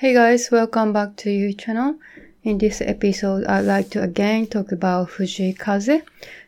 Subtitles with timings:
[0.00, 1.96] Hey guys, welcome back to your channel.
[2.42, 6.00] In this episode, I'd like to again talk about Fujii Kaze.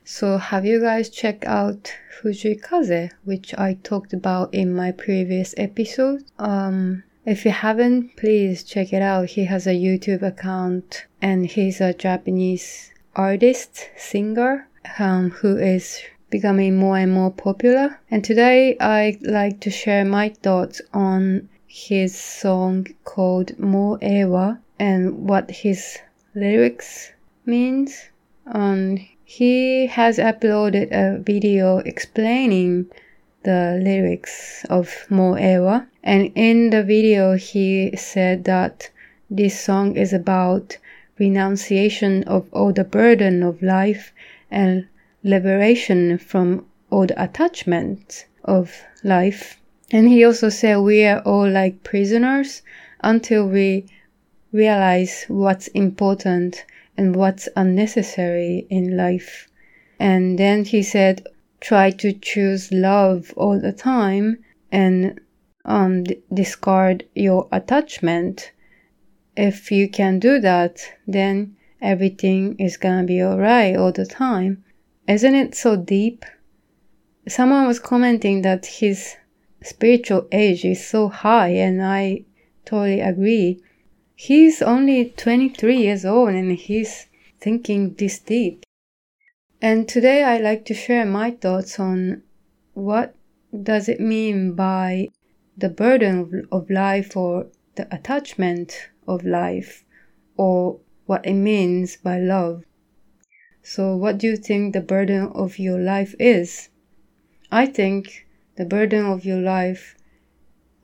[0.05, 5.55] So have you guys checked out Fujii Kaze, which I talked about in my previous
[5.59, 6.25] episode?
[6.39, 9.27] Um, if you haven't, please check it out.
[9.27, 14.67] He has a YouTube account and he's a Japanese artist, singer,
[14.99, 16.01] um, who is
[16.31, 18.01] becoming more and more popular.
[18.11, 25.51] And today I'd like to share my thoughts on his song called Mo-Eh-Wa and what
[25.51, 25.99] his
[26.35, 27.13] lyrics
[27.47, 28.11] means.
[28.45, 32.91] And he has uploaded a video explaining
[33.45, 35.87] the lyrics of Mo-Eh-Wa.
[36.03, 38.91] And in the video, he said that
[39.31, 40.77] this song is about
[41.19, 44.13] renunciation of all the burden of life
[44.51, 44.87] and
[45.25, 49.59] liberation from all the attachments of life.
[49.95, 52.63] And he also said we are all like prisoners
[53.01, 53.85] until we
[54.51, 56.65] realize what's important
[56.97, 59.49] and what's unnecessary in life.
[60.01, 61.29] And then he said
[61.61, 64.39] try to choose love all the time
[64.73, 65.21] and
[65.67, 68.51] um, d- discard your attachment.
[69.37, 74.65] If you can do that, then everything is gonna be alright all the time.
[75.07, 76.25] Isn't it so deep?
[77.29, 79.17] Someone was commenting that his
[79.65, 82.25] spiritual age is so high, and I
[82.65, 83.63] totally agree.
[84.15, 87.07] He's only 23 years old and he's
[87.41, 88.65] thinking this deep.
[89.61, 92.23] And today I like to share my thoughts on
[92.75, 93.15] what
[93.63, 95.09] does it mean by
[95.57, 96.19] the burden
[96.51, 99.85] of, of life or the attachment of life
[100.37, 102.65] or what it means by love.
[103.63, 106.69] So what do you think the burden of your life is?
[107.51, 108.27] I think
[108.57, 109.97] the burden of your life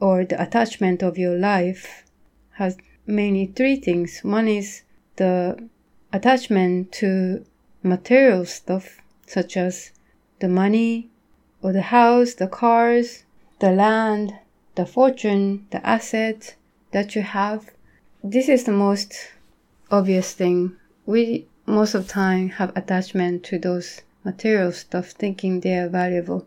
[0.01, 2.05] or the attachment of your life
[2.53, 4.21] has mainly three things.
[4.21, 4.83] One is
[5.17, 5.69] the
[6.13, 7.45] attachment to
[7.83, 9.93] material stuff such as
[10.41, 11.11] the money
[11.63, 13.25] or the house, the cars,
[13.59, 14.35] the land,
[14.77, 16.55] the fortune, the asset
[16.93, 17.71] that you have.
[18.23, 19.15] This is the most
[19.91, 20.77] obvious thing.
[21.07, 26.47] We most of the time have attachment to those material stuff thinking they are valuable.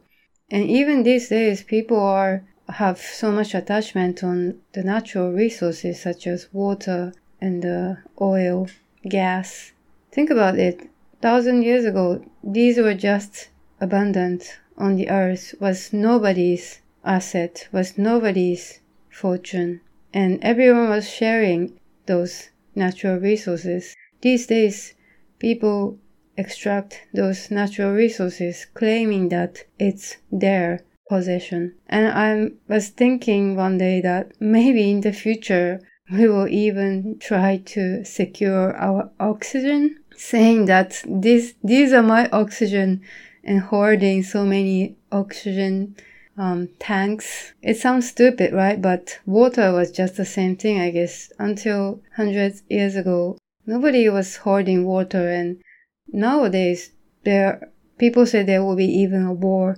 [0.51, 6.27] And even these days people are have so much attachment on the natural resources such
[6.27, 8.67] as water and uh, oil,
[9.07, 9.71] gas.
[10.11, 10.89] Think about it.
[11.21, 18.79] Thousand years ago, these were just abundant on the earth, was nobody's asset, was nobody's
[19.09, 19.81] fortune,
[20.13, 23.95] and everyone was sharing those natural resources.
[24.21, 24.93] These days,
[25.39, 25.97] people
[26.37, 31.75] extract those natural resources claiming that it's their possession.
[31.87, 35.81] And I was thinking one day that maybe in the future
[36.11, 43.01] we will even try to secure our oxygen, saying that this, these are my oxygen
[43.43, 45.95] and hoarding so many oxygen
[46.37, 47.53] um, tanks.
[47.61, 48.81] It sounds stupid, right?
[48.81, 53.37] But water was just the same thing, I guess, until hundreds years ago.
[53.65, 55.61] Nobody was hoarding water, and
[56.11, 56.91] nowadays
[57.23, 59.77] there people say there will be even a war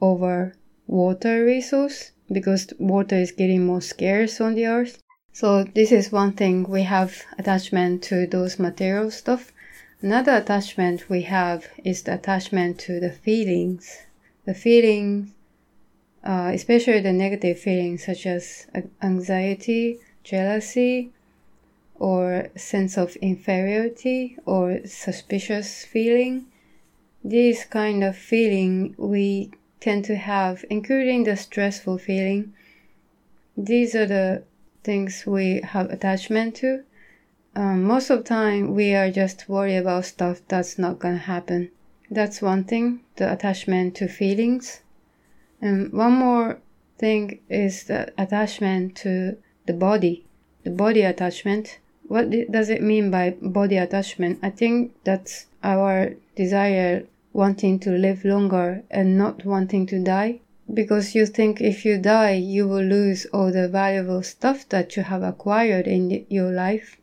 [0.00, 0.54] over
[0.86, 5.00] water resource because water is getting more scarce on the earth.
[5.32, 9.52] So this is one thing we have attachment to those material stuff.
[10.00, 14.02] Another attachment we have is the attachment to the feelings.
[14.44, 15.30] The feelings,
[16.22, 18.66] uh, especially the negative feelings such as
[19.02, 21.13] anxiety, jealousy,
[21.96, 26.46] or sense of inferiority or suspicious feeling.
[27.22, 32.54] This kind of feeling we tend to have, including the stressful feeling.
[33.56, 34.42] These are the
[34.82, 36.84] things we have attachment to.
[37.56, 41.70] Um, most of the time, we are just worried about stuff that's not gonna happen.
[42.10, 44.80] That's one thing, the attachment to feelings.
[45.60, 46.58] And one more
[46.98, 50.26] thing is the attachment to the body,
[50.64, 51.78] the body attachment.
[52.06, 54.38] What does it mean by body attachment?
[54.42, 60.40] I think that's our desire wanting to live longer and not wanting to die.
[60.72, 65.02] Because you think if you die you will lose all the valuable stuff that you
[65.02, 66.96] have acquired in your life.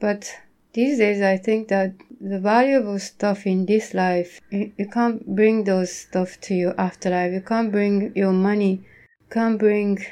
[0.00, 0.32] But
[0.72, 5.92] these days i think that the valuable stuff in this life you can't bring those
[5.92, 7.32] stuff to your afterlife.
[7.32, 8.72] You can't bring your money.
[9.20, 10.04] You can't bring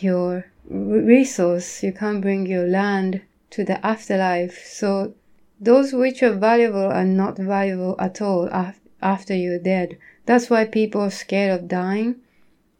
[0.00, 1.82] your resource.
[1.82, 3.22] You can't bring your land
[3.54, 5.14] to the afterlife so
[5.60, 8.48] those which are valuable are not valuable at all
[9.00, 9.96] after you're dead.
[10.26, 12.16] That's why people are scared of dying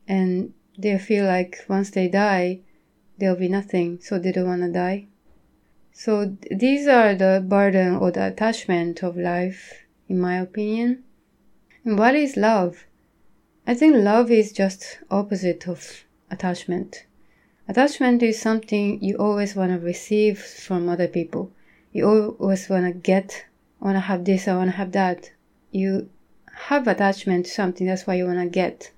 [0.08, 2.60] and they feel like once they die,
[3.18, 5.06] there'll be nothing, so they don't want to die.
[5.92, 11.04] So these are the burden or the attachment of life, in my opinion.
[11.84, 12.84] And what is love?
[13.66, 17.06] I think love is just opposite of attachment.
[17.66, 21.50] Attachment is something you always want to receive from other people.
[21.92, 23.46] You always want to get,
[23.80, 25.30] I want to have this, I want to have that.
[25.70, 26.10] You
[26.52, 28.90] have attachment to something, that's why you want to get.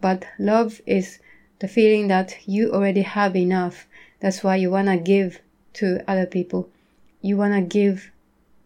[0.00, 1.18] But love is
[1.58, 3.86] the feeling that you already have enough.
[4.20, 5.40] That's why you want to give
[5.74, 6.70] to other people.
[7.20, 8.10] You want to give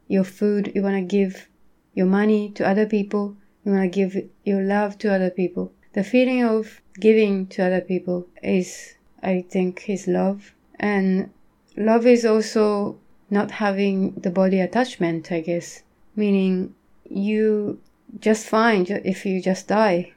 [0.06, 1.49] your food, you want to give
[1.94, 5.72] your money to other people, you want to give your love to other people.
[5.94, 10.54] The feeling of giving to other people is, I think, is love.
[10.78, 11.30] And
[11.76, 12.98] love is also
[13.30, 15.82] not having the body attachment, I guess.
[16.16, 16.74] Meaning
[17.08, 17.80] you
[18.20, 20.12] just fine if you just die.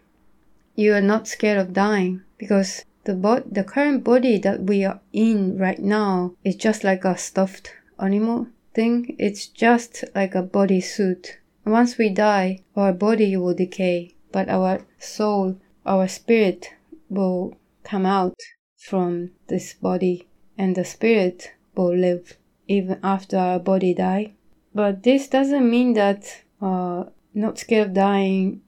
[0.76, 5.00] You are not scared of dying because the bo- the current body that we are
[5.12, 9.16] in right now is just like a stuffed animal thing.
[9.20, 11.40] It's just like a body suit.
[11.66, 16.74] Once we die, our body will decay, but our soul, our spirit
[17.10, 18.36] will come out
[18.82, 22.38] from this body and the spirit will live
[22.68, 24.34] even after our body die.
[24.74, 28.62] But this doesn't mean that uh, not scared of dying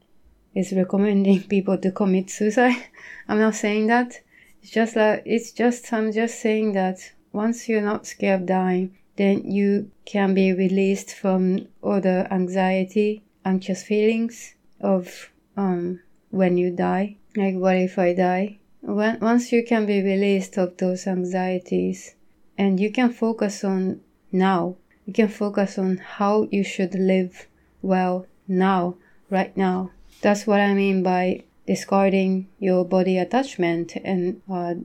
[0.54, 2.75] is recommending people to commit suicide.
[3.27, 4.21] I'm not saying that.
[4.62, 7.00] It's just that it's just I'm just saying that
[7.31, 13.24] once you're not scared of dying, then you can be released from all the anxiety,
[13.44, 17.18] anxious feelings of um, when you die.
[17.36, 18.59] Like, what if I die?
[18.85, 22.15] When, once you can be released of those anxieties
[22.57, 24.01] and you can focus on
[24.31, 24.75] now,
[25.06, 27.47] you can focus on how you should live
[27.81, 28.97] well now,
[29.30, 29.91] right now.
[30.21, 34.75] That's what I mean by discarding your body attachment and uh,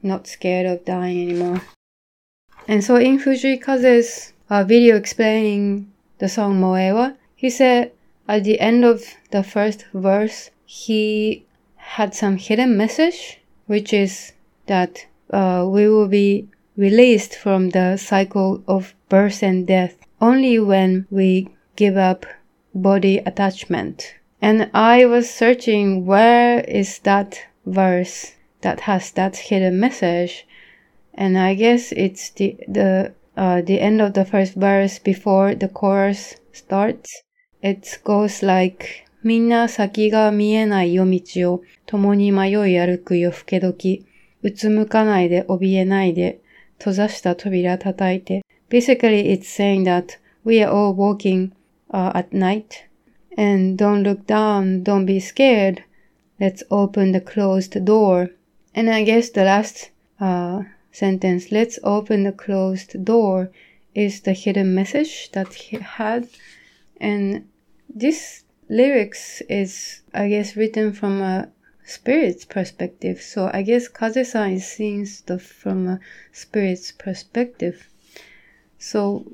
[0.00, 1.60] not scared of dying anymore.
[2.68, 7.90] And so in Fujii Kaze's uh, video explaining the song Mo-Eh-Wa, he said
[8.28, 9.02] at the end of
[9.32, 13.39] the first verse, he had some hidden message,
[13.70, 14.32] which is
[14.66, 21.06] that uh, we will be released from the cycle of birth and death only when
[21.08, 22.26] we give up
[22.74, 24.16] body attachment.
[24.42, 28.32] And I was searching where is that verse
[28.62, 30.48] that has that hidden message.
[31.14, 35.68] And I guess it's the the uh, the end of the first verse before the
[35.68, 37.22] chorus starts.
[37.62, 44.05] It goes like みんな先が見えない夜道を共に迷い歩く夜更け時。
[44.43, 46.39] うつむかないで怯えないで
[46.77, 48.43] 閉ざした扉叩いて。
[48.69, 51.51] Basically it's saying that we are all walking
[51.91, 52.85] uh, at night.
[53.37, 55.83] And don't look down, don't be scared.
[56.39, 58.31] Let's open the closed door.
[58.73, 63.51] And I guess the last uh, sentence, let's open the closed door,
[63.93, 66.27] is the hidden message that he had.
[66.99, 67.47] And
[67.89, 71.48] this lyrics is, I guess, written from a
[71.84, 73.20] spirit's perspective.
[73.20, 76.00] So I guess Kaze-san is seeing stuff from a
[76.30, 77.88] spirit's perspective.
[78.78, 79.26] So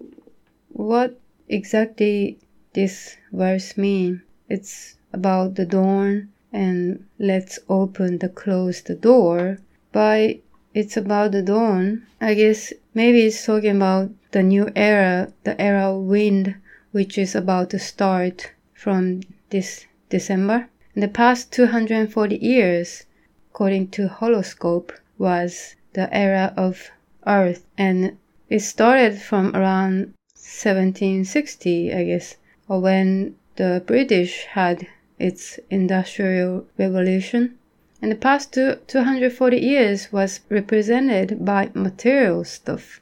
[0.73, 2.38] what exactly
[2.73, 4.23] this verse mean?
[4.49, 9.59] It's about the dawn and let's open the closed door.
[9.93, 10.38] But
[10.73, 12.06] it's about the dawn.
[12.23, 16.55] I guess maybe it's talking about the new era, the era of wind,
[16.93, 18.52] which is about to start
[18.87, 20.69] from this December.
[20.95, 23.05] The past 240 years,
[23.50, 26.93] according to horoscope, was the era of
[27.26, 28.16] Earth, and
[28.49, 32.37] it started from around 1760, I guess
[32.69, 34.87] when the British had
[35.19, 37.59] its industrial revolution.
[38.00, 43.00] And the past two, 240 years was represented by material stuff.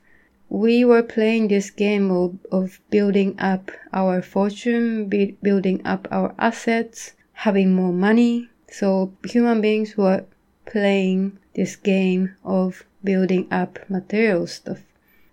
[0.56, 6.32] We were playing this game of, of building up our fortune, be, building up our
[6.38, 8.50] assets, having more money.
[8.70, 10.24] So human beings were
[10.64, 14.78] playing this game of building up material stuff.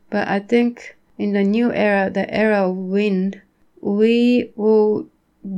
[0.10, 3.44] But I think in the new era, the era of wind,
[3.80, 5.08] we will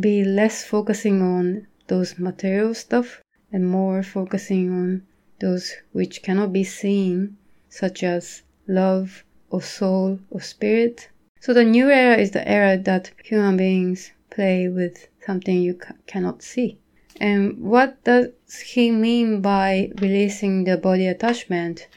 [0.02, 3.22] be less focusing on those material stuff
[3.54, 5.04] and more focusing on
[5.40, 7.38] those which cannot be seen,
[7.70, 9.24] such as love
[9.54, 11.10] or soul or spirit.
[11.40, 15.94] So the new era is the era that human beings play with something you ca-
[16.08, 16.80] cannot see.
[17.22, 18.32] And what does
[18.66, 21.88] he mean by releasing the body attachment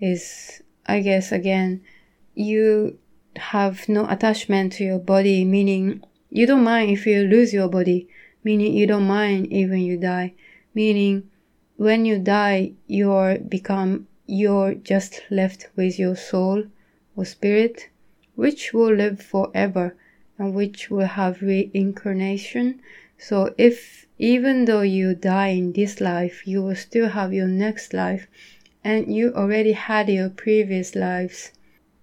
[0.00, 1.82] is, I guess, again,
[2.36, 2.96] you
[3.34, 8.08] have no attachment to your body, meaning you don't mind if you lose your body,
[8.44, 10.34] meaning you don't mind even you die,
[10.74, 11.28] meaning
[11.76, 16.62] when you die, you're become you're just left with your soul
[17.20, 17.90] or spirit,
[18.34, 19.94] which will live forever
[20.38, 22.80] and which will have reincarnation.
[23.18, 27.92] So if even though you die in this life, you will still have your next
[27.92, 28.26] life
[28.82, 31.52] and you already had your previous lives.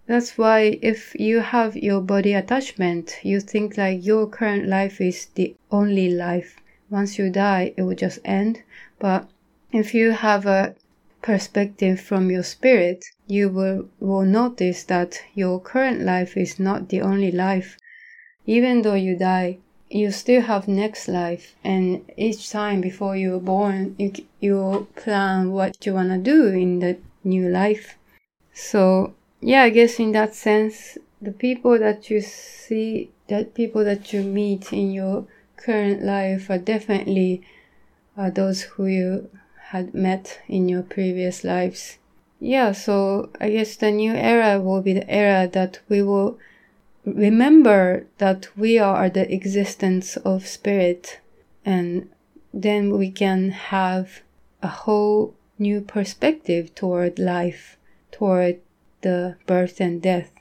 [0.05, 5.25] That's why if you have your body attachment, you think like your current life is
[5.33, 6.57] the only life.
[6.89, 8.61] Once you die, it will just end.
[8.99, 9.27] But
[9.71, 10.75] if you have a
[11.21, 17.01] perspective from your spirit, you will, will notice that your current life is not the
[17.01, 17.77] only life.
[18.45, 19.57] Even though you die,
[19.89, 25.85] you still have next life and each time before you're born you, you plan what
[25.85, 27.97] you want to do in the new life
[28.53, 34.11] so yeah i guess in that sense the people that you see that people that
[34.11, 37.41] you meet in your current life are definitely
[38.17, 39.29] uh, those who you
[39.71, 41.97] had met in your previous lives.
[42.39, 46.37] Yeah so i guess the new era will be the era that we will
[47.03, 51.19] remember that we are the existence of spirit
[51.65, 52.09] and
[52.53, 54.21] then we can have
[54.61, 57.77] a whole new perspective toward life
[58.11, 58.59] toward
[59.01, 60.31] the birth and death.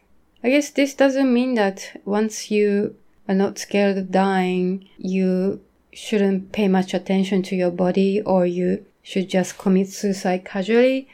[0.43, 2.97] I guess this doesn't mean that once you
[3.29, 5.61] are not scared of dying you
[5.93, 11.09] shouldn't pay much attention to your body or you should just commit suicide casually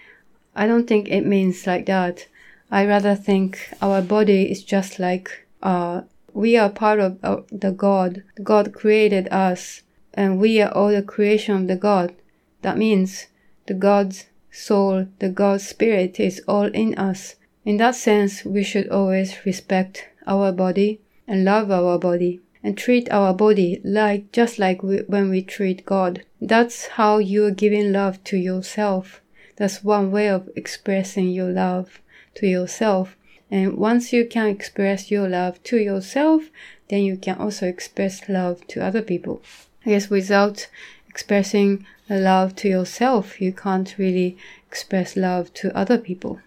[0.57, 2.27] i don't think it means like that
[2.73, 7.71] I rather think our body is just like uh, we are part of uh, the
[7.71, 8.23] God.
[8.43, 9.83] God created us,
[10.15, 12.15] and we are all the creation of the God.
[12.63, 13.27] That means
[13.67, 17.35] the God's soul, the God's spirit is all in us.
[17.67, 23.11] In that sense, we should always respect our body and love our body and treat
[23.11, 26.25] our body like just like we, when we treat God.
[26.41, 29.21] That's how you're giving love to yourself.
[29.57, 32.01] That's one way of expressing your love
[32.35, 33.17] to yourself.
[33.51, 36.45] And once you can express your love to yourself,
[36.89, 39.43] then you can also express love to other people.
[39.85, 40.69] I guess without
[41.09, 46.41] expressing love to yourself, you can't really express love to other people.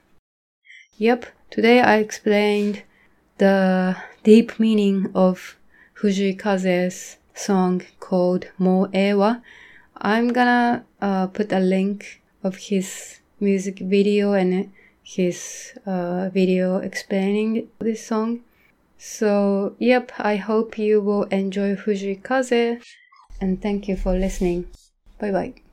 [0.97, 2.83] Yep, today I explained
[3.37, 5.57] the deep meaning of
[5.95, 9.41] Fujii Kaze's song called Mo-Eh-Wa.
[9.97, 14.71] I'm gonna uh, put a link of his music video and
[15.03, 18.41] his uh, video explaining this song.
[18.97, 22.81] So, yep, I hope you will enjoy Fujii Kaze
[23.41, 24.67] and thank you for listening.
[25.19, 25.55] Bye bye.